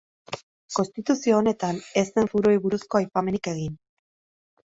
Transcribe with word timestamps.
Konstituzio 0.77 1.35
honetan, 1.41 1.81
ez 2.01 2.05
zen 2.15 2.31
foruei 2.33 2.55
buruzko 2.65 3.01
aipamenik 3.01 3.53
egin. 3.55 3.77